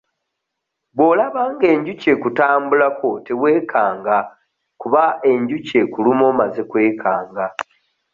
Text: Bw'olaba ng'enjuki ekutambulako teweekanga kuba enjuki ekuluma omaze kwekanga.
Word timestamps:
Bw'olaba 0.95 1.41
ng'enjuki 1.51 2.05
ekutambulako 2.15 3.09
teweekanga 3.25 4.17
kuba 4.81 5.03
enjuki 5.31 5.73
ekuluma 5.83 6.23
omaze 6.31 6.61
kwekanga. 6.69 7.45